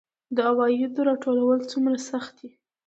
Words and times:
د 0.35 0.37
عوایدو 0.49 1.01
راټولول 1.09 1.59
څومره 1.71 1.97
سخت 2.09 2.31
دي؟ 2.39 2.49